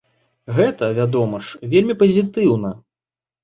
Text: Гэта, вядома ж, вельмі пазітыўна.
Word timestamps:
Гэта, 0.59 0.89
вядома 1.01 1.43
ж, 1.49 1.61
вельмі 1.77 1.99
пазітыўна. 2.03 2.77